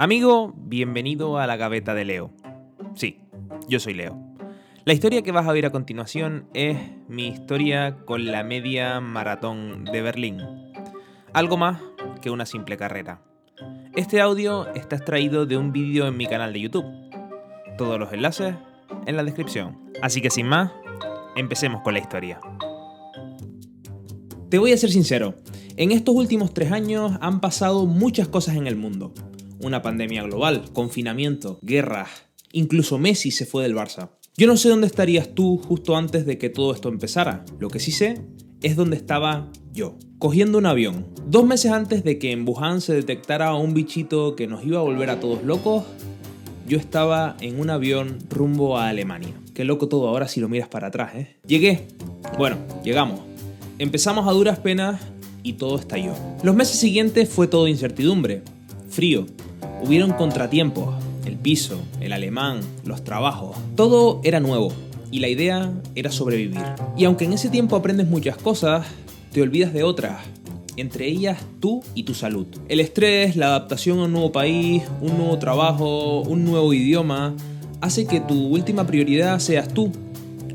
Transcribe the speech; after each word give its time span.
Amigo, 0.00 0.54
bienvenido 0.56 1.38
a 1.38 1.48
la 1.48 1.56
gaveta 1.56 1.92
de 1.92 2.04
Leo. 2.04 2.30
Sí, 2.94 3.18
yo 3.66 3.80
soy 3.80 3.94
Leo. 3.94 4.16
La 4.84 4.92
historia 4.92 5.22
que 5.22 5.32
vas 5.32 5.44
a 5.44 5.50
oír 5.50 5.66
a 5.66 5.72
continuación 5.72 6.46
es 6.54 6.78
mi 7.08 7.26
historia 7.26 7.96
con 8.04 8.26
la 8.26 8.44
media 8.44 9.00
maratón 9.00 9.84
de 9.86 10.00
Berlín. 10.00 10.40
Algo 11.32 11.56
más 11.56 11.82
que 12.22 12.30
una 12.30 12.46
simple 12.46 12.76
carrera. 12.76 13.22
Este 13.96 14.20
audio 14.20 14.72
está 14.72 14.94
extraído 14.94 15.46
de 15.46 15.56
un 15.56 15.72
vídeo 15.72 16.06
en 16.06 16.16
mi 16.16 16.28
canal 16.28 16.52
de 16.52 16.60
YouTube. 16.60 16.86
Todos 17.76 17.98
los 17.98 18.12
enlaces 18.12 18.54
en 19.04 19.16
la 19.16 19.24
descripción. 19.24 19.90
Así 20.00 20.20
que 20.20 20.30
sin 20.30 20.46
más, 20.46 20.70
empecemos 21.34 21.82
con 21.82 21.94
la 21.94 21.98
historia. 21.98 22.38
Te 24.48 24.58
voy 24.58 24.70
a 24.70 24.76
ser 24.76 24.90
sincero, 24.90 25.34
en 25.76 25.90
estos 25.90 26.14
últimos 26.14 26.54
tres 26.54 26.70
años 26.70 27.18
han 27.20 27.40
pasado 27.40 27.84
muchas 27.84 28.28
cosas 28.28 28.54
en 28.54 28.68
el 28.68 28.76
mundo 28.76 29.12
una 29.60 29.82
pandemia 29.82 30.22
global, 30.22 30.64
confinamiento, 30.72 31.58
guerras, 31.62 32.08
incluso 32.52 32.98
Messi 32.98 33.30
se 33.30 33.46
fue 33.46 33.62
del 33.62 33.74
Barça. 33.74 34.10
Yo 34.36 34.46
no 34.46 34.56
sé 34.56 34.68
dónde 34.68 34.86
estarías 34.86 35.34
tú 35.34 35.58
justo 35.58 35.96
antes 35.96 36.24
de 36.24 36.38
que 36.38 36.48
todo 36.48 36.72
esto 36.72 36.88
empezara. 36.88 37.44
Lo 37.58 37.70
que 37.70 37.80
sí 37.80 37.90
sé 37.90 38.22
es 38.62 38.76
dónde 38.76 38.96
estaba 38.96 39.50
yo, 39.72 39.96
cogiendo 40.18 40.58
un 40.58 40.66
avión. 40.66 41.06
Dos 41.26 41.44
meses 41.44 41.72
antes 41.72 42.04
de 42.04 42.18
que 42.18 42.32
en 42.32 42.48
Wuhan 42.48 42.80
se 42.80 42.94
detectara 42.94 43.54
un 43.54 43.74
bichito 43.74 44.36
que 44.36 44.46
nos 44.46 44.64
iba 44.64 44.78
a 44.78 44.82
volver 44.82 45.10
a 45.10 45.20
todos 45.20 45.42
locos, 45.42 45.84
yo 46.68 46.78
estaba 46.78 47.36
en 47.40 47.58
un 47.58 47.70
avión 47.70 48.18
rumbo 48.28 48.78
a 48.78 48.88
Alemania. 48.88 49.34
Qué 49.54 49.64
loco 49.64 49.88
todo 49.88 50.08
ahora 50.08 50.28
si 50.28 50.40
lo 50.40 50.48
miras 50.48 50.68
para 50.68 50.88
atrás, 50.88 51.14
¿eh? 51.16 51.36
Llegué. 51.46 51.88
Bueno, 52.36 52.58
llegamos. 52.84 53.20
Empezamos 53.78 54.28
a 54.28 54.32
duras 54.32 54.58
penas 54.58 55.00
y 55.42 55.54
todo 55.54 55.78
estalló. 55.78 56.14
Los 56.42 56.54
meses 56.54 56.78
siguientes 56.78 57.28
fue 57.28 57.48
todo 57.48 57.68
incertidumbre, 57.68 58.42
frío, 58.88 59.26
Hubieron 59.82 60.12
contratiempos, 60.12 60.94
el 61.24 61.36
piso, 61.36 61.80
el 62.00 62.12
alemán, 62.12 62.60
los 62.84 63.04
trabajos, 63.04 63.56
todo 63.76 64.20
era 64.24 64.40
nuevo 64.40 64.72
y 65.10 65.20
la 65.20 65.28
idea 65.28 65.72
era 65.94 66.10
sobrevivir. 66.10 66.62
Y 66.96 67.04
aunque 67.04 67.24
en 67.24 67.32
ese 67.32 67.48
tiempo 67.48 67.76
aprendes 67.76 68.08
muchas 68.08 68.36
cosas, 68.36 68.86
te 69.32 69.42
olvidas 69.42 69.72
de 69.72 69.84
otras, 69.84 70.22
entre 70.76 71.06
ellas 71.06 71.38
tú 71.60 71.82
y 71.94 72.04
tu 72.04 72.14
salud. 72.14 72.46
El 72.68 72.80
estrés, 72.80 73.36
la 73.36 73.46
adaptación 73.48 73.98
a 74.00 74.04
un 74.04 74.12
nuevo 74.12 74.32
país, 74.32 74.82
un 75.00 75.16
nuevo 75.16 75.38
trabajo, 75.38 76.20
un 76.20 76.44
nuevo 76.44 76.72
idioma, 76.72 77.34
hace 77.80 78.06
que 78.06 78.20
tu 78.20 78.48
última 78.48 78.86
prioridad 78.86 79.38
seas 79.38 79.68
tú, 79.68 79.92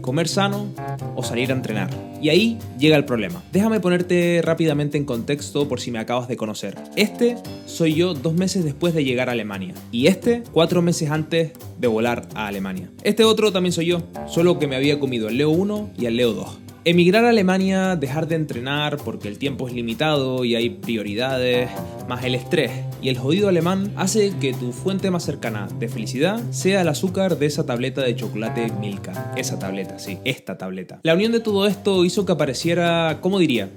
comer 0.03 0.27
sano 0.27 0.67
o 1.15 1.23
salir 1.23 1.49
a 1.49 1.55
entrenar. 1.55 1.89
Y 2.21 2.29
ahí 2.29 2.59
llega 2.77 2.95
el 2.95 3.05
problema. 3.05 3.43
Déjame 3.51 3.79
ponerte 3.79 4.41
rápidamente 4.43 4.99
en 4.99 5.05
contexto 5.05 5.67
por 5.67 5.81
si 5.81 5.89
me 5.89 5.97
acabas 5.97 6.27
de 6.27 6.37
conocer. 6.37 6.77
Este 6.95 7.37
soy 7.65 7.95
yo 7.95 8.13
dos 8.13 8.35
meses 8.35 8.63
después 8.63 8.93
de 8.93 9.03
llegar 9.03 9.29
a 9.29 9.31
Alemania. 9.31 9.73
Y 9.91 10.05
este 10.05 10.43
cuatro 10.51 10.83
meses 10.83 11.09
antes 11.09 11.53
de 11.79 11.87
volar 11.87 12.27
a 12.35 12.45
Alemania. 12.45 12.89
Este 13.03 13.23
otro 13.23 13.51
también 13.51 13.73
soy 13.73 13.87
yo, 13.87 14.03
solo 14.27 14.59
que 14.59 14.67
me 14.67 14.75
había 14.75 14.99
comido 14.99 15.27
el 15.27 15.37
Leo 15.37 15.49
1 15.49 15.89
y 15.97 16.05
el 16.05 16.17
Leo 16.17 16.33
2. 16.33 16.62
Emigrar 16.85 17.23
a 17.23 17.29
Alemania, 17.29 17.95
dejar 17.95 18.27
de 18.27 18.35
entrenar 18.35 18.97
porque 18.97 19.29
el 19.29 19.37
tiempo 19.37 19.69
es 19.69 19.73
limitado 19.73 20.43
y 20.43 20.55
hay 20.55 20.69
prioridades, 20.69 21.69
más 22.09 22.25
el 22.25 22.35
estrés 22.35 22.71
y 23.01 23.07
el 23.07 23.17
jodido 23.17 23.47
alemán 23.47 23.93
hace 23.95 24.33
que 24.41 24.51
tu 24.53 24.73
fuente 24.73 25.09
más 25.09 25.23
cercana 25.23 25.69
de 25.79 25.87
felicidad 25.87 26.41
sea 26.51 26.81
el 26.81 26.89
azúcar 26.89 27.37
de 27.37 27.45
esa 27.45 27.65
tableta 27.65 28.01
de 28.01 28.17
chocolate 28.17 28.69
Milka. 28.81 29.33
Esa 29.37 29.57
tableta, 29.57 29.97
sí, 29.97 30.17
esta 30.25 30.57
tableta. 30.57 30.99
La 31.03 31.13
unión 31.13 31.31
de 31.31 31.39
todo 31.39 31.67
esto 31.67 32.03
hizo 32.03 32.25
que 32.25 32.33
apareciera, 32.33 33.19
¿cómo 33.21 33.39
diría? 33.39 33.69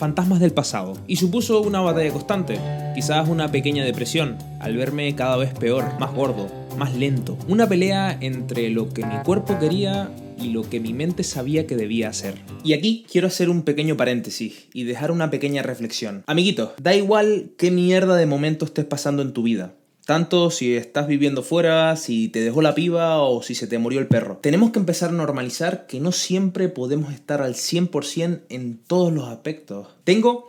fantasmas 0.00 0.40
del 0.40 0.52
pasado 0.52 0.94
y 1.06 1.16
supuso 1.16 1.60
una 1.60 1.82
batalla 1.82 2.10
constante, 2.10 2.58
quizás 2.94 3.28
una 3.28 3.52
pequeña 3.52 3.84
depresión, 3.84 4.38
al 4.58 4.74
verme 4.74 5.14
cada 5.14 5.36
vez 5.36 5.52
peor, 5.52 5.84
más 5.98 6.14
gordo, 6.14 6.48
más 6.78 6.94
lento, 6.94 7.36
una 7.48 7.68
pelea 7.68 8.16
entre 8.22 8.70
lo 8.70 8.88
que 8.88 9.04
mi 9.04 9.16
cuerpo 9.24 9.58
quería 9.58 10.08
y 10.40 10.50
lo 10.50 10.68
que 10.68 10.80
mi 10.80 10.94
mente 10.94 11.22
sabía 11.22 11.66
que 11.66 11.76
debía 11.76 12.08
hacer. 12.08 12.34
Y 12.64 12.72
aquí 12.72 13.04
quiero 13.10 13.26
hacer 13.26 13.50
un 13.50 13.62
pequeño 13.62 13.96
paréntesis 13.96 14.68
y 14.72 14.84
dejar 14.84 15.10
una 15.10 15.30
pequeña 15.30 15.62
reflexión. 15.62 16.24
Amiguito, 16.26 16.74
da 16.80 16.94
igual 16.94 17.52
qué 17.56 17.70
mierda 17.70 18.16
de 18.16 18.26
momento 18.26 18.64
estés 18.64 18.84
pasando 18.84 19.22
en 19.22 19.32
tu 19.32 19.42
vida. 19.42 19.74
Tanto 20.06 20.50
si 20.50 20.74
estás 20.74 21.06
viviendo 21.06 21.42
fuera, 21.42 21.94
si 21.94 22.28
te 22.28 22.40
dejó 22.40 22.62
la 22.62 22.74
piba 22.74 23.22
o 23.22 23.42
si 23.42 23.54
se 23.54 23.66
te 23.66 23.78
murió 23.78 24.00
el 24.00 24.08
perro. 24.08 24.38
Tenemos 24.38 24.70
que 24.70 24.78
empezar 24.78 25.10
a 25.10 25.12
normalizar 25.12 25.86
que 25.86 26.00
no 26.00 26.10
siempre 26.10 26.68
podemos 26.68 27.12
estar 27.12 27.42
al 27.42 27.54
100% 27.54 28.40
en 28.48 28.78
todos 28.78 29.12
los 29.12 29.28
aspectos. 29.28 29.88
Tengo 30.04 30.48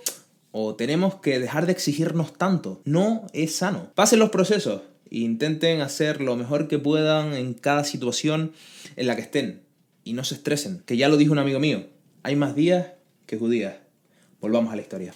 o 0.51 0.75
tenemos 0.75 1.15
que 1.15 1.39
dejar 1.39 1.65
de 1.65 1.73
exigirnos 1.73 2.33
tanto. 2.33 2.81
No 2.85 3.27
es 3.33 3.55
sano. 3.55 3.91
Pasen 3.93 4.19
los 4.19 4.29
procesos. 4.29 4.81
Intenten 5.09 5.81
hacer 5.81 6.21
lo 6.21 6.37
mejor 6.37 6.67
que 6.67 6.79
puedan 6.79 7.33
en 7.33 7.53
cada 7.53 7.83
situación 7.83 8.53
en 8.95 9.07
la 9.07 9.15
que 9.15 9.21
estén 9.21 9.61
y 10.03 10.13
no 10.13 10.23
se 10.23 10.35
estresen, 10.35 10.83
que 10.85 10.97
ya 10.97 11.09
lo 11.09 11.17
dijo 11.17 11.31
un 11.31 11.39
amigo 11.39 11.59
mío, 11.59 11.87
hay 12.23 12.35
más 12.35 12.55
días 12.55 12.87
que 13.25 13.37
judías. 13.37 13.75
Volvamos 14.39 14.73
a 14.73 14.75
la 14.75 14.81
historia. 14.81 15.13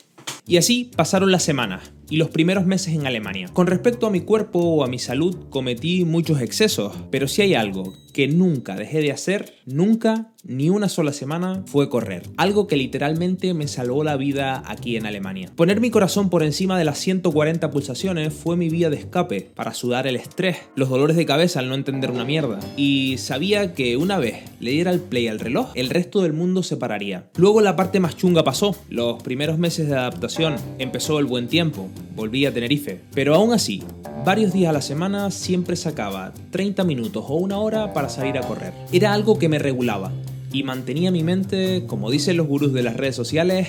Y 0.48 0.58
así 0.58 0.92
pasaron 0.96 1.32
las 1.32 1.44
semanas 1.44 1.92
y 2.10 2.18
los 2.18 2.30
primeros 2.30 2.66
meses 2.66 2.94
en 2.94 3.08
Alemania. 3.08 3.50
Con 3.54 3.68
respecto 3.68 4.08
a 4.08 4.12
mi 4.12 4.22
cuerpo 4.22 4.60
o 4.60 4.84
a 4.84 4.88
mi 4.88 5.00
salud, 5.00 5.36
cometí 5.50 6.06
muchos 6.06 6.42
excesos, 6.42 6.94
pero 7.12 7.28
si 7.28 7.42
hay 7.42 7.54
algo 7.54 7.94
que 8.16 8.30
nunca 8.30 8.78
dejé 8.78 9.02
de 9.02 9.12
hacer, 9.12 9.56
nunca, 9.66 10.32
ni 10.46 10.70
una 10.70 10.88
sola 10.88 11.12
semana, 11.12 11.64
fue 11.66 11.90
correr. 11.90 12.24
Algo 12.38 12.66
que 12.66 12.78
literalmente 12.78 13.54
me 13.54 13.68
salvó 13.68 14.06
la 14.06 14.16
vida 14.16 14.64
aquí 14.68 14.96
en 14.96 15.06
Alemania. 15.06 15.52
Poner 15.54 15.82
mi 15.82 15.90
corazón 15.90 16.30
por 16.30 16.42
encima 16.42 16.80
de 16.80 16.86
las 16.86 16.98
140 17.00 17.72
pulsaciones 17.72 18.34
fue 18.34 18.56
mi 18.56 18.70
vía 18.70 18.90
de 18.90 18.96
escape 18.96 19.52
para 19.54 19.74
sudar 19.74 20.08
el 20.08 20.16
estrés, 20.16 20.56
los 20.78 20.88
dolores 20.88 21.18
de 21.18 21.26
cabeza 21.26 21.60
al 21.60 21.68
no 21.68 21.76
entender 21.76 22.10
una 22.10 22.24
mierda. 22.24 22.62
Y 22.78 23.18
sabía 23.18 23.74
que 23.74 23.98
una 23.98 24.18
vez 24.18 24.44
le 24.62 24.72
diera 24.72 24.92
el 24.92 25.02
play 25.02 25.28
al 25.28 25.42
reloj, 25.42 25.72
el 25.76 25.90
resto 25.90 26.22
del 26.22 26.32
mundo 26.32 26.64
se 26.64 26.78
pararía. 26.78 27.30
Luego 27.36 27.60
la 27.60 27.76
parte 27.76 28.00
más 28.00 28.16
chunga 28.16 28.46
pasó. 28.46 28.78
Los 28.90 29.22
primeros 29.24 29.58
meses 29.60 29.90
de 29.90 29.98
adaptación 29.98 30.56
empezó 30.80 31.20
el 31.20 31.26
buen 31.26 31.50
tiempo, 31.50 31.90
volví 32.16 32.46
a 32.46 32.54
Tenerife. 32.54 33.00
Pero 33.14 33.36
aún 33.36 33.54
así, 33.54 33.84
varios 34.26 34.54
días 34.54 34.70
a 34.70 34.74
la 34.74 34.82
semana 34.82 35.32
siempre 35.32 35.76
sacaba 35.76 36.34
30 36.52 36.84
minutos 36.84 37.26
o 37.28 37.36
una 37.36 37.60
hora 37.60 37.94
para 37.94 38.10
salir 38.10 38.38
a 38.38 38.42
correr. 38.42 38.74
Era 38.92 39.14
algo 39.14 39.38
que 39.38 39.50
me 39.50 39.60
regulaba 39.60 40.12
y 40.52 40.64
mantenía 40.64 41.12
mi 41.12 41.24
mente, 41.24 41.84
como 41.86 42.10
dicen 42.10 42.38
los 42.38 42.48
gurús 42.48 42.74
de 42.74 42.84
las 42.84 42.96
redes 42.96 43.16
sociales, 43.16 43.68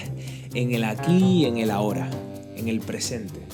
en 0.55 0.73
el 0.73 0.85
aquí 0.85 1.43
y 1.43 1.45
en 1.45 1.59
el 1.59 1.71
ahora, 1.71 2.09
en 2.57 2.69
el 2.69 2.81
presente. 2.81 3.41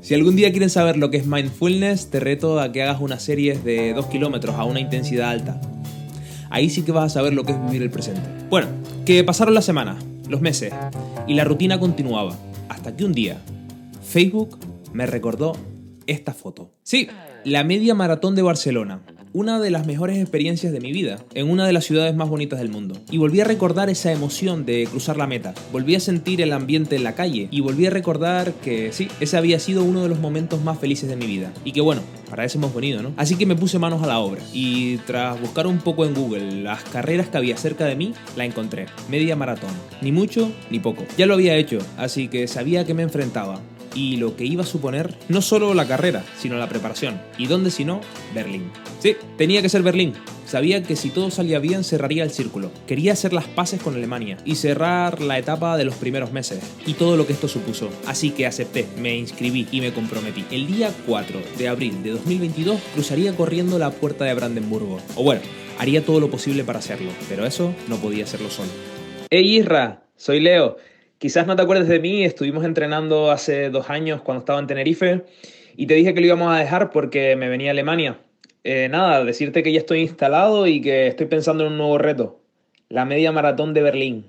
Si 0.00 0.14
algún 0.14 0.34
día 0.34 0.50
quieren 0.50 0.68
saber 0.68 0.96
lo 0.96 1.10
que 1.10 1.16
es 1.18 1.26
mindfulness, 1.26 2.10
te 2.10 2.18
reto 2.18 2.58
a 2.58 2.72
que 2.72 2.82
hagas 2.82 3.00
una 3.00 3.20
serie 3.20 3.56
de 3.56 3.94
2 3.94 4.06
kilómetros 4.06 4.56
a 4.56 4.64
una 4.64 4.80
intensidad 4.80 5.30
alta. 5.30 5.60
Ahí 6.50 6.70
sí 6.70 6.82
que 6.82 6.90
vas 6.90 7.04
a 7.04 7.08
saber 7.08 7.32
lo 7.32 7.44
que 7.44 7.52
es 7.52 7.64
vivir 7.66 7.82
el 7.82 7.90
presente. 7.90 8.20
Bueno, 8.50 8.66
que 9.06 9.22
pasaron 9.22 9.54
las 9.54 9.64
semanas, 9.64 10.04
los 10.28 10.40
meses, 10.40 10.72
y 11.28 11.34
la 11.34 11.44
rutina 11.44 11.78
continuaba. 11.78 12.36
Hasta 12.72 12.96
que 12.96 13.04
un 13.04 13.12
día, 13.12 13.38
Facebook 14.02 14.58
me 14.94 15.04
recordó 15.04 15.52
esta 16.06 16.32
foto. 16.32 16.72
Sí, 16.82 17.06
la 17.44 17.64
media 17.64 17.94
maratón 17.94 18.34
de 18.34 18.40
Barcelona, 18.40 19.02
una 19.32 19.58
de 19.60 19.70
las 19.70 19.86
mejores 19.86 20.18
experiencias 20.18 20.72
de 20.72 20.80
mi 20.80 20.92
vida, 20.92 21.18
en 21.34 21.50
una 21.50 21.66
de 21.66 21.72
las 21.72 21.84
ciudades 21.84 22.14
más 22.14 22.28
bonitas 22.28 22.58
del 22.58 22.68
mundo. 22.68 22.98
Y 23.10 23.18
volví 23.18 23.40
a 23.40 23.44
recordar 23.44 23.90
esa 23.90 24.12
emoción 24.12 24.66
de 24.66 24.86
cruzar 24.90 25.16
la 25.16 25.26
meta, 25.26 25.54
volví 25.72 25.94
a 25.94 26.00
sentir 26.00 26.40
el 26.40 26.52
ambiente 26.52 26.96
en 26.96 27.04
la 27.04 27.14
calle 27.14 27.48
y 27.50 27.60
volví 27.60 27.86
a 27.86 27.90
recordar 27.90 28.52
que 28.52 28.92
sí, 28.92 29.08
ese 29.20 29.36
había 29.36 29.58
sido 29.58 29.84
uno 29.84 30.02
de 30.02 30.08
los 30.08 30.20
momentos 30.20 30.62
más 30.62 30.78
felices 30.78 31.08
de 31.08 31.16
mi 31.16 31.26
vida. 31.26 31.52
Y 31.64 31.72
que 31.72 31.80
bueno, 31.80 32.02
para 32.28 32.44
eso 32.44 32.58
hemos 32.58 32.74
venido, 32.74 33.02
¿no? 33.02 33.12
Así 33.16 33.36
que 33.36 33.46
me 33.46 33.56
puse 33.56 33.78
manos 33.78 34.02
a 34.02 34.06
la 34.06 34.18
obra 34.18 34.42
y 34.52 34.96
tras 34.98 35.40
buscar 35.40 35.66
un 35.66 35.78
poco 35.78 36.04
en 36.04 36.14
Google 36.14 36.62
las 36.62 36.82
carreras 36.84 37.28
que 37.28 37.38
había 37.38 37.56
cerca 37.56 37.86
de 37.86 37.96
mí, 37.96 38.14
la 38.36 38.44
encontré. 38.44 38.86
Media 39.08 39.36
maratón. 39.36 39.70
Ni 40.00 40.12
mucho 40.12 40.50
ni 40.70 40.80
poco. 40.80 41.04
Ya 41.16 41.26
lo 41.26 41.34
había 41.34 41.56
hecho, 41.56 41.78
así 41.96 42.28
que 42.28 42.46
sabía 42.48 42.84
que 42.84 42.94
me 42.94 43.02
enfrentaba 43.02 43.60
y 43.94 44.16
lo 44.16 44.36
que 44.36 44.44
iba 44.44 44.62
a 44.62 44.66
suponer 44.66 45.14
no 45.28 45.42
solo 45.42 45.74
la 45.74 45.86
carrera, 45.86 46.24
sino 46.38 46.56
la 46.56 46.68
preparación. 46.68 47.20
¿Y 47.38 47.46
dónde 47.46 47.70
si 47.70 47.84
no? 47.84 48.00
Berlín. 48.34 48.70
Sí, 49.02 49.16
tenía 49.36 49.62
que 49.62 49.68
ser 49.68 49.82
Berlín. 49.82 50.12
Sabía 50.46 50.80
que 50.84 50.94
si 50.94 51.10
todo 51.10 51.32
salía 51.32 51.58
bien 51.58 51.82
cerraría 51.82 52.22
el 52.22 52.30
círculo. 52.30 52.70
Quería 52.86 53.14
hacer 53.14 53.32
las 53.32 53.48
paces 53.48 53.82
con 53.82 53.96
Alemania 53.96 54.36
y 54.44 54.54
cerrar 54.54 55.20
la 55.20 55.40
etapa 55.40 55.76
de 55.76 55.84
los 55.84 55.96
primeros 55.96 56.30
meses 56.30 56.60
y 56.86 56.94
todo 56.94 57.16
lo 57.16 57.26
que 57.26 57.32
esto 57.32 57.48
supuso. 57.48 57.90
Así 58.06 58.30
que 58.30 58.46
acepté, 58.46 58.86
me 59.00 59.16
inscribí 59.16 59.66
y 59.72 59.80
me 59.80 59.92
comprometí. 59.92 60.44
El 60.52 60.68
día 60.68 60.92
4 61.04 61.40
de 61.58 61.66
abril 61.66 62.00
de 62.04 62.10
2022 62.10 62.80
cruzaría 62.94 63.34
corriendo 63.34 63.76
la 63.76 63.90
puerta 63.90 64.24
de 64.24 64.34
Brandenburgo. 64.34 65.00
O 65.16 65.24
bueno, 65.24 65.40
haría 65.80 66.04
todo 66.06 66.20
lo 66.20 66.30
posible 66.30 66.62
para 66.62 66.78
hacerlo, 66.78 67.10
pero 67.28 67.44
eso 67.44 67.74
no 67.88 67.96
podía 67.96 68.22
hacerlo 68.22 68.50
solo. 68.50 68.70
Hey 69.30 69.56
Isra, 69.56 70.04
soy 70.14 70.38
Leo. 70.38 70.76
Quizás 71.18 71.48
no 71.48 71.56
te 71.56 71.62
acuerdes 71.62 71.88
de 71.88 71.98
mí, 71.98 72.22
estuvimos 72.22 72.64
entrenando 72.64 73.32
hace 73.32 73.68
dos 73.68 73.90
años 73.90 74.22
cuando 74.22 74.42
estaba 74.42 74.60
en 74.60 74.68
Tenerife 74.68 75.24
y 75.76 75.88
te 75.88 75.94
dije 75.94 76.14
que 76.14 76.20
lo 76.20 76.26
íbamos 76.26 76.54
a 76.54 76.60
dejar 76.60 76.92
porque 76.92 77.34
me 77.34 77.48
venía 77.48 77.72
Alemania. 77.72 78.20
Eh, 78.64 78.88
nada, 78.88 79.24
decirte 79.24 79.62
que 79.62 79.72
ya 79.72 79.80
estoy 79.80 80.00
instalado 80.00 80.66
y 80.66 80.80
que 80.80 81.08
estoy 81.08 81.26
pensando 81.26 81.66
en 81.66 81.72
un 81.72 81.78
nuevo 81.78 81.98
reto, 81.98 82.40
la 82.88 83.04
media 83.04 83.32
maratón 83.32 83.74
de 83.74 83.82
Berlín. 83.82 84.26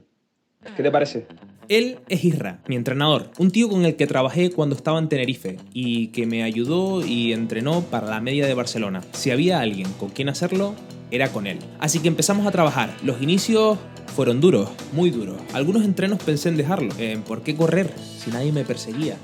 ¿Qué 0.75 0.81
te 0.81 0.89
parece? 0.89 1.27
Él 1.69 1.99
es 2.09 2.23
Isra, 2.25 2.59
mi 2.67 2.75
entrenador, 2.75 3.29
un 3.37 3.51
tío 3.51 3.69
con 3.69 3.85
el 3.85 3.95
que 3.95 4.07
trabajé 4.07 4.49
cuando 4.49 4.75
estaba 4.75 4.99
en 4.99 5.07
Tenerife 5.07 5.57
y 5.73 6.07
que 6.07 6.25
me 6.25 6.43
ayudó 6.43 7.05
y 7.05 7.31
entrenó 7.31 7.81
para 7.83 8.07
la 8.07 8.21
media 8.21 8.47
de 8.47 8.53
Barcelona. 8.53 9.01
Si 9.11 9.31
había 9.31 9.61
alguien 9.61 9.91
con 9.93 10.09
quien 10.09 10.29
hacerlo, 10.29 10.75
era 11.11 11.29
con 11.29 11.47
él. 11.47 11.59
Así 11.79 11.99
que 11.99 12.07
empezamos 12.07 12.47
a 12.47 12.51
trabajar. 12.51 12.93
Los 13.03 13.21
inicios 13.21 13.77
fueron 14.07 14.41
duros, 14.41 14.69
muy 14.91 15.09
duros. 15.09 15.37
Algunos 15.53 15.85
entrenos 15.85 16.21
pensé 16.21 16.49
en 16.49 16.57
dejarlo, 16.57 16.93
en 16.97 17.21
por 17.21 17.43
qué 17.43 17.55
correr 17.55 17.91
si 18.17 18.31
nadie 18.31 18.51
me 18.51 18.65
perseguía, 18.65 19.17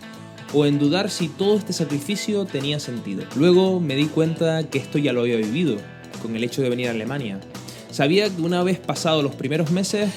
o 0.54 0.66
en 0.66 0.80
dudar 0.80 1.10
si 1.10 1.28
todo 1.28 1.58
este 1.58 1.74
sacrificio 1.74 2.46
tenía 2.46 2.80
sentido. 2.80 3.24
Luego 3.36 3.80
me 3.80 3.96
di 3.96 4.06
cuenta 4.06 4.64
que 4.64 4.78
esto 4.78 4.98
ya 4.98 5.14
lo 5.14 5.22
había 5.22 5.38
vivido, 5.38 5.78
con 6.22 6.36
el 6.36 6.44
hecho 6.44 6.62
de 6.62 6.70
venir 6.70 6.88
a 6.88 6.92
Alemania. 6.92 7.40
Sabía 7.92 8.30
que 8.30 8.42
una 8.42 8.64
vez 8.64 8.80
pasados 8.80 9.24
los 9.24 9.36
primeros 9.36 9.72
meses 9.72 10.10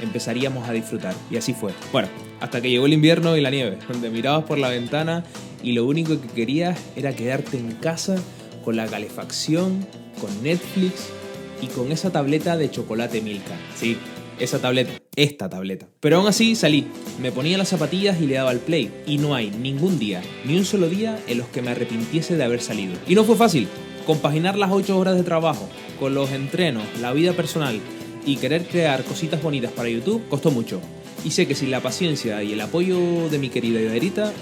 empezaríamos 0.00 0.68
a 0.68 0.72
disfrutar. 0.72 1.14
Y 1.30 1.36
así 1.36 1.54
fue. 1.54 1.72
Bueno, 1.92 2.08
hasta 2.40 2.60
que 2.60 2.70
llegó 2.70 2.86
el 2.86 2.92
invierno 2.92 3.36
y 3.36 3.40
la 3.40 3.50
nieve, 3.50 3.78
donde 3.88 4.10
mirabas 4.10 4.44
por 4.44 4.58
la 4.58 4.68
ventana 4.68 5.24
y 5.62 5.72
lo 5.72 5.86
único 5.86 6.20
que 6.20 6.28
querías 6.28 6.78
era 6.96 7.14
quedarte 7.14 7.56
en 7.56 7.72
casa 7.72 8.16
con 8.64 8.76
la 8.76 8.86
calefacción, 8.86 9.86
con 10.20 10.42
Netflix 10.42 11.08
y 11.60 11.66
con 11.68 11.92
esa 11.92 12.10
tableta 12.10 12.56
de 12.56 12.70
chocolate 12.70 13.20
Milka. 13.20 13.56
Sí, 13.76 13.96
esa 14.42 14.60
tableta, 14.60 14.92
esta 15.16 15.48
tableta. 15.48 15.88
Pero 16.00 16.16
aún 16.16 16.26
así 16.26 16.54
salí, 16.56 16.86
me 17.20 17.32
ponía 17.32 17.58
las 17.58 17.68
zapatillas 17.68 18.20
y 18.20 18.26
le 18.26 18.34
daba 18.34 18.50
al 18.50 18.58
play. 18.58 18.90
Y 19.06 19.18
no 19.18 19.34
hay 19.34 19.50
ningún 19.50 19.98
día, 19.98 20.22
ni 20.44 20.58
un 20.58 20.64
solo 20.64 20.88
día 20.88 21.18
en 21.26 21.38
los 21.38 21.48
que 21.48 21.62
me 21.62 21.70
arrepintiese 21.70 22.36
de 22.36 22.44
haber 22.44 22.60
salido. 22.60 22.94
Y 23.06 23.14
no 23.14 23.24
fue 23.24 23.36
fácil. 23.36 23.68
Compaginar 24.06 24.58
las 24.58 24.72
8 24.72 24.98
horas 24.98 25.16
de 25.16 25.22
trabajo 25.22 25.68
con 26.00 26.14
los 26.14 26.32
entrenos, 26.32 26.82
la 27.00 27.12
vida 27.12 27.32
personal 27.34 27.80
y 28.26 28.36
querer 28.36 28.64
crear 28.64 29.04
cositas 29.04 29.42
bonitas 29.42 29.72
para 29.72 29.88
YouTube 29.88 30.22
costó 30.28 30.50
mucho. 30.50 30.80
Y 31.24 31.30
sé 31.30 31.46
que 31.46 31.54
sin 31.54 31.70
la 31.70 31.80
paciencia 31.80 32.42
y 32.42 32.52
el 32.52 32.60
apoyo 32.60 33.28
de 33.28 33.38
mi 33.38 33.48
querida 33.48 33.80
Iderita, 33.80 34.32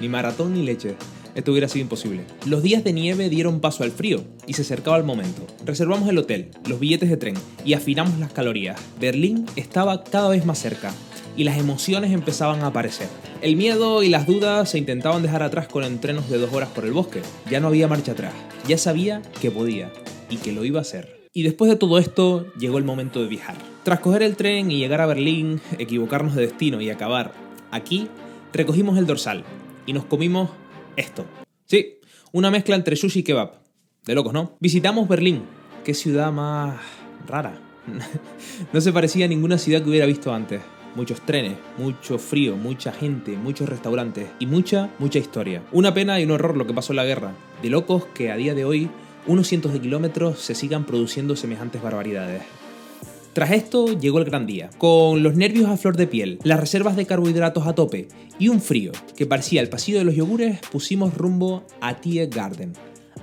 ni 0.00 0.08
maratón 0.08 0.54
ni 0.54 0.62
leche. 0.64 0.96
Esto 1.34 1.52
hubiera 1.52 1.68
sido 1.68 1.82
imposible. 1.82 2.22
Los 2.46 2.62
días 2.62 2.84
de 2.84 2.92
nieve 2.92 3.28
dieron 3.28 3.60
paso 3.60 3.84
al 3.84 3.92
frío 3.92 4.24
y 4.46 4.54
se 4.54 4.62
acercaba 4.62 4.96
el 4.96 5.04
momento. 5.04 5.46
Reservamos 5.64 6.08
el 6.08 6.18
hotel, 6.18 6.50
los 6.68 6.80
billetes 6.80 7.08
de 7.08 7.16
tren 7.16 7.34
y 7.64 7.74
afinamos 7.74 8.18
las 8.18 8.32
calorías. 8.32 8.80
Berlín 9.00 9.46
estaba 9.56 10.04
cada 10.04 10.28
vez 10.28 10.44
más 10.44 10.58
cerca 10.58 10.92
y 11.36 11.44
las 11.44 11.58
emociones 11.58 12.12
empezaban 12.12 12.62
a 12.62 12.66
aparecer. 12.66 13.08
El 13.40 13.56
miedo 13.56 14.02
y 14.02 14.08
las 14.08 14.26
dudas 14.26 14.70
se 14.70 14.78
intentaban 14.78 15.22
dejar 15.22 15.42
atrás 15.42 15.68
con 15.68 15.84
entrenos 15.84 16.28
de 16.28 16.38
dos 16.38 16.52
horas 16.52 16.70
por 16.70 16.84
el 16.84 16.92
bosque. 16.92 17.22
Ya 17.50 17.60
no 17.60 17.68
había 17.68 17.88
marcha 17.88 18.12
atrás. 18.12 18.34
Ya 18.66 18.76
sabía 18.76 19.22
que 19.40 19.50
podía 19.50 19.92
y 20.28 20.36
que 20.36 20.52
lo 20.52 20.64
iba 20.64 20.78
a 20.78 20.82
hacer. 20.82 21.20
Y 21.32 21.44
después 21.44 21.70
de 21.70 21.76
todo 21.76 21.98
esto, 21.98 22.52
llegó 22.58 22.78
el 22.78 22.84
momento 22.84 23.22
de 23.22 23.28
viajar. 23.28 23.54
Tras 23.84 24.00
coger 24.00 24.22
el 24.22 24.36
tren 24.36 24.70
y 24.70 24.78
llegar 24.78 25.00
a 25.00 25.06
Berlín, 25.06 25.60
equivocarnos 25.78 26.34
de 26.34 26.42
destino 26.42 26.80
y 26.80 26.90
acabar 26.90 27.32
aquí, 27.70 28.08
recogimos 28.52 28.98
el 28.98 29.06
dorsal 29.06 29.44
y 29.86 29.92
nos 29.92 30.04
comimos 30.04 30.50
esto. 30.96 31.24
Sí, 31.66 31.98
una 32.32 32.50
mezcla 32.50 32.76
entre 32.76 32.96
sushi 32.96 33.20
y 33.20 33.22
kebab. 33.22 33.60
De 34.04 34.14
locos, 34.14 34.32
¿no? 34.32 34.56
Visitamos 34.60 35.08
Berlín. 35.08 35.42
Qué 35.84 35.94
ciudad 35.94 36.32
más 36.32 36.80
rara. 37.26 37.60
no 38.72 38.80
se 38.80 38.92
parecía 38.92 39.26
a 39.26 39.28
ninguna 39.28 39.58
ciudad 39.58 39.82
que 39.82 39.90
hubiera 39.90 40.06
visto 40.06 40.32
antes. 40.32 40.60
Muchos 40.94 41.20
trenes, 41.20 41.56
mucho 41.78 42.18
frío, 42.18 42.56
mucha 42.56 42.92
gente, 42.92 43.36
muchos 43.36 43.68
restaurantes 43.68 44.28
y 44.40 44.46
mucha, 44.46 44.90
mucha 44.98 45.18
historia. 45.18 45.62
Una 45.70 45.94
pena 45.94 46.18
y 46.18 46.24
un 46.24 46.32
horror 46.32 46.56
lo 46.56 46.66
que 46.66 46.74
pasó 46.74 46.92
en 46.92 46.96
la 46.96 47.04
guerra. 47.04 47.32
De 47.62 47.70
locos 47.70 48.06
que 48.06 48.32
a 48.32 48.36
día 48.36 48.54
de 48.54 48.64
hoy 48.64 48.90
unos 49.26 49.46
cientos 49.46 49.72
de 49.72 49.80
kilómetros 49.80 50.40
se 50.40 50.54
sigan 50.54 50.84
produciendo 50.84 51.36
semejantes 51.36 51.82
barbaridades. 51.82 52.42
Tras 53.32 53.52
esto 53.52 53.96
llegó 53.96 54.18
el 54.18 54.24
gran 54.24 54.44
día, 54.44 54.70
con 54.76 55.22
los 55.22 55.36
nervios 55.36 55.68
a 55.68 55.76
flor 55.76 55.96
de 55.96 56.08
piel, 56.08 56.40
las 56.42 56.58
reservas 56.58 56.96
de 56.96 57.06
carbohidratos 57.06 57.64
a 57.64 57.74
tope 57.76 58.08
y 58.40 58.48
un 58.48 58.60
frío 58.60 58.90
que 59.16 59.24
parecía 59.24 59.60
el 59.60 59.68
pasillo 59.68 59.98
de 59.98 60.04
los 60.04 60.16
yogures, 60.16 60.58
pusimos 60.72 61.14
rumbo 61.14 61.64
a 61.80 62.00
Tie 62.00 62.26
Garden. 62.26 62.72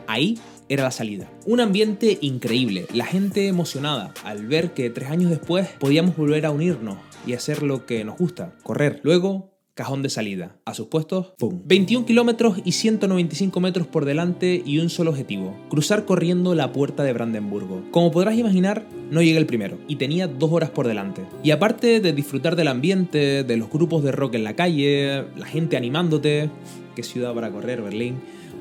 Ahí 0.07 0.39
era 0.69 0.83
la 0.83 0.91
salida. 0.91 1.29
Un 1.45 1.59
ambiente 1.59 2.17
increíble, 2.21 2.87
la 2.93 3.05
gente 3.05 3.47
emocionada 3.47 4.13
al 4.23 4.47
ver 4.47 4.73
que 4.73 4.89
tres 4.89 5.09
años 5.09 5.29
después 5.29 5.67
podíamos 5.77 6.15
volver 6.15 6.45
a 6.45 6.51
unirnos 6.51 6.97
y 7.25 7.33
hacer 7.33 7.61
lo 7.61 7.85
que 7.85 8.05
nos 8.05 8.17
gusta, 8.17 8.55
correr. 8.63 9.01
Luego 9.03 9.56
cajón 9.77 10.01
de 10.01 10.09
salida. 10.09 10.57
A 10.65 10.73
sus 10.73 10.87
puestos, 10.87 11.33
¡pum! 11.37 11.61
21 11.65 12.07
kilómetros 12.07 12.57
y 12.65 12.71
195 12.71 13.59
metros 13.59 13.85
por 13.85 14.05
delante 14.05 14.63
y 14.65 14.79
un 14.79 14.89
solo 14.89 15.11
objetivo, 15.11 15.55
cruzar 15.69 16.03
corriendo 16.03 16.55
la 16.55 16.71
puerta 16.71 17.03
de 17.03 17.13
Brandenburgo. 17.13 17.83
Como 17.91 18.09
podrás 18.09 18.35
imaginar, 18.35 18.87
no 19.11 19.21
llegué 19.21 19.37
el 19.37 19.45
primero 19.45 19.77
y 19.87 19.97
tenía 19.97 20.27
dos 20.27 20.51
horas 20.51 20.71
por 20.71 20.87
delante. 20.87 21.25
Y 21.43 21.51
aparte 21.51 22.01
de 22.01 22.11
disfrutar 22.11 22.55
del 22.55 22.69
ambiente, 22.69 23.43
de 23.43 23.57
los 23.57 23.69
grupos 23.69 24.03
de 24.03 24.11
rock 24.11 24.33
en 24.33 24.45
la 24.45 24.55
calle, 24.55 25.25
la 25.37 25.45
gente 25.45 25.77
animándote, 25.77 26.49
qué 26.95 27.03
ciudad 27.03 27.35
para 27.35 27.51
correr, 27.51 27.83
Berlín, 27.83 28.15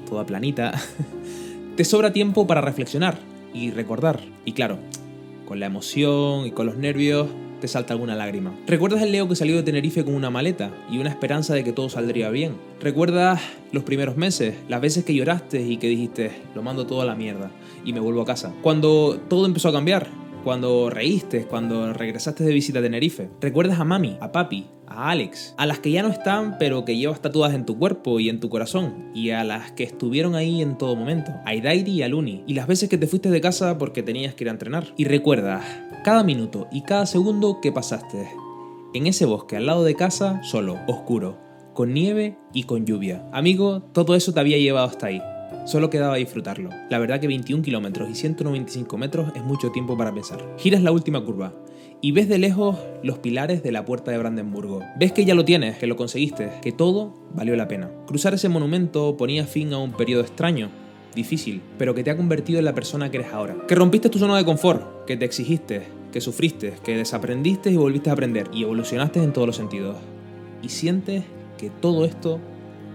toda 0.06 0.26
planita, 0.26 0.74
te 1.76 1.84
sobra 1.86 2.12
tiempo 2.12 2.46
para 2.46 2.60
reflexionar 2.60 3.18
y 3.54 3.70
recordar. 3.70 4.20
Y 4.44 4.52
claro, 4.52 4.78
con 5.46 5.60
la 5.60 5.66
emoción 5.66 6.46
y 6.46 6.50
con 6.50 6.66
los 6.66 6.76
nervios, 6.76 7.28
te 7.60 7.68
salta 7.68 7.94
alguna 7.94 8.14
lágrima. 8.14 8.54
¿Recuerdas 8.66 9.02
el 9.02 9.12
Leo 9.12 9.28
que 9.28 9.36
salió 9.36 9.56
de 9.56 9.62
Tenerife 9.62 10.04
con 10.04 10.14
una 10.14 10.30
maleta 10.30 10.70
y 10.90 10.98
una 10.98 11.10
esperanza 11.10 11.54
de 11.54 11.64
que 11.64 11.72
todo 11.72 11.88
saldría 11.88 12.30
bien? 12.30 12.56
¿Recuerdas 12.80 13.40
los 13.72 13.82
primeros 13.84 14.16
meses, 14.16 14.54
las 14.68 14.80
veces 14.80 15.04
que 15.04 15.14
lloraste 15.14 15.62
y 15.62 15.76
que 15.76 15.88
dijiste, 15.88 16.30
lo 16.54 16.62
mando 16.62 16.86
todo 16.86 17.02
a 17.02 17.04
la 17.04 17.14
mierda 17.14 17.50
y 17.84 17.92
me 17.92 18.00
vuelvo 18.00 18.22
a 18.22 18.26
casa? 18.26 18.52
Cuando 18.62 19.18
todo 19.28 19.46
empezó 19.46 19.68
a 19.68 19.72
cambiar, 19.72 20.08
cuando 20.46 20.90
reíste, 20.90 21.44
cuando 21.44 21.92
regresaste 21.92 22.44
de 22.44 22.52
visita 22.52 22.78
a 22.78 22.82
Tenerife. 22.82 23.28
¿Recuerdas 23.40 23.80
a 23.80 23.84
mami, 23.84 24.16
a 24.20 24.30
papi, 24.30 24.68
a 24.86 25.10
Alex? 25.10 25.56
A 25.58 25.66
las 25.66 25.80
que 25.80 25.90
ya 25.90 26.04
no 26.04 26.08
están, 26.08 26.56
pero 26.60 26.84
que 26.84 26.96
llevas 26.96 27.20
tatuadas 27.20 27.56
en 27.56 27.66
tu 27.66 27.76
cuerpo 27.76 28.20
y 28.20 28.28
en 28.28 28.38
tu 28.38 28.48
corazón. 28.48 29.10
Y 29.12 29.30
a 29.30 29.42
las 29.42 29.72
que 29.72 29.82
estuvieron 29.82 30.36
ahí 30.36 30.62
en 30.62 30.78
todo 30.78 30.94
momento. 30.94 31.32
A 31.44 31.52
Idairi 31.52 31.90
y 31.90 32.02
a 32.04 32.08
Luni. 32.08 32.44
Y 32.46 32.54
las 32.54 32.68
veces 32.68 32.88
que 32.88 32.96
te 32.96 33.08
fuiste 33.08 33.28
de 33.28 33.40
casa 33.40 33.76
porque 33.76 34.04
tenías 34.04 34.36
que 34.36 34.44
ir 34.44 34.48
a 34.48 34.52
entrenar. 34.52 34.94
Y 34.96 35.06
recuerdas 35.06 35.64
cada 36.04 36.22
minuto 36.22 36.68
y 36.70 36.82
cada 36.82 37.06
segundo 37.06 37.58
que 37.60 37.72
pasaste. 37.72 38.28
En 38.94 39.08
ese 39.08 39.24
bosque 39.24 39.56
al 39.56 39.66
lado 39.66 39.82
de 39.82 39.96
casa, 39.96 40.40
solo, 40.44 40.78
oscuro, 40.86 41.38
con 41.74 41.92
nieve 41.92 42.38
y 42.52 42.62
con 42.62 42.86
lluvia. 42.86 43.28
Amigo, 43.32 43.82
todo 43.92 44.14
eso 44.14 44.32
te 44.32 44.38
había 44.38 44.58
llevado 44.58 44.86
hasta 44.86 45.08
ahí. 45.08 45.20
Solo 45.64 45.90
quedaba 45.90 46.16
disfrutarlo. 46.16 46.70
La 46.90 46.98
verdad 46.98 47.20
que 47.20 47.26
21 47.26 47.62
kilómetros 47.62 48.08
y 48.08 48.14
195 48.14 48.96
metros 48.98 49.32
es 49.34 49.42
mucho 49.42 49.70
tiempo 49.70 49.96
para 49.96 50.12
pensar. 50.12 50.42
Giras 50.58 50.82
la 50.82 50.92
última 50.92 51.24
curva 51.24 51.52
y 52.00 52.12
ves 52.12 52.28
de 52.28 52.38
lejos 52.38 52.76
los 53.02 53.18
pilares 53.18 53.62
de 53.62 53.72
la 53.72 53.84
puerta 53.84 54.10
de 54.10 54.18
Brandenburgo. 54.18 54.80
Ves 54.98 55.12
que 55.12 55.24
ya 55.24 55.34
lo 55.34 55.44
tienes, 55.44 55.78
que 55.78 55.86
lo 55.86 55.96
conseguiste, 55.96 56.52
que 56.62 56.72
todo 56.72 57.14
valió 57.34 57.56
la 57.56 57.68
pena. 57.68 57.90
Cruzar 58.06 58.34
ese 58.34 58.48
monumento 58.48 59.16
ponía 59.16 59.46
fin 59.46 59.72
a 59.72 59.78
un 59.78 59.92
periodo 59.92 60.22
extraño, 60.22 60.70
difícil, 61.14 61.62
pero 61.78 61.94
que 61.94 62.04
te 62.04 62.10
ha 62.10 62.16
convertido 62.16 62.58
en 62.58 62.64
la 62.64 62.74
persona 62.74 63.10
que 63.10 63.18
eres 63.18 63.32
ahora. 63.32 63.56
Que 63.66 63.74
rompiste 63.74 64.08
tu 64.10 64.18
zona 64.18 64.36
de 64.36 64.44
confort, 64.44 65.04
que 65.06 65.16
te 65.16 65.24
exigiste, 65.24 65.82
que 66.12 66.20
sufriste, 66.20 66.74
que 66.84 66.96
desaprendiste 66.96 67.70
y 67.70 67.76
volviste 67.76 68.10
a 68.10 68.12
aprender 68.12 68.48
y 68.52 68.62
evolucionaste 68.62 69.22
en 69.22 69.32
todos 69.32 69.46
los 69.46 69.56
sentidos. 69.56 69.96
Y 70.62 70.68
sientes 70.68 71.24
que 71.58 71.70
todo 71.70 72.04
esto 72.04 72.40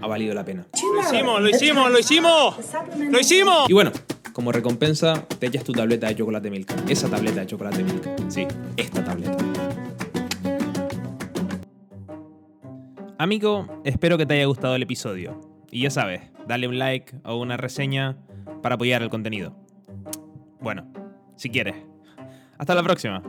ha 0.02 0.06
valido 0.06 0.34
la 0.34 0.44
pena. 0.44 0.66
Lo 0.94 1.00
hicimos, 1.00 1.40
lo 1.40 1.48
hicimos, 1.48 1.90
lo 1.90 1.98
hicimos. 1.98 2.56
Lo 2.98 3.20
hicimos. 3.20 3.70
Y 3.70 3.72
bueno, 3.72 3.92
como 4.32 4.50
recompensa 4.50 5.26
te 5.38 5.46
echas 5.46 5.62
tu 5.62 5.72
tableta 5.72 6.08
de 6.08 6.16
chocolate 6.16 6.50
Milka. 6.50 6.74
Esa 6.88 7.08
tableta 7.08 7.40
de 7.40 7.46
chocolate 7.46 7.84
Milka. 7.84 8.14
Sí, 8.28 8.46
esta 8.76 9.04
tableta. 9.04 9.36
Amigo, 13.16 13.80
espero 13.84 14.18
que 14.18 14.26
te 14.26 14.34
haya 14.34 14.46
gustado 14.46 14.74
el 14.74 14.82
episodio. 14.82 15.40
Y 15.70 15.82
ya 15.82 15.90
sabes, 15.90 16.22
dale 16.48 16.66
un 16.66 16.78
like 16.78 17.14
o 17.24 17.36
una 17.36 17.56
reseña 17.56 18.18
para 18.60 18.74
apoyar 18.74 19.02
el 19.02 19.10
contenido. 19.10 19.54
Bueno, 20.60 20.92
si 21.36 21.48
quieres. 21.48 21.76
Hasta 22.58 22.74
la 22.74 22.82
próxima. 22.82 23.22